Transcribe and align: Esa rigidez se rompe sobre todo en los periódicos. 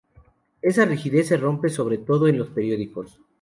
Esa 0.63 0.83
rigidez 0.85 1.27
se 1.27 1.37
rompe 1.37 1.69
sobre 1.69 1.99
todo 1.99 2.27
en 2.27 2.39
los 2.39 2.49
periódicos. 2.49 3.21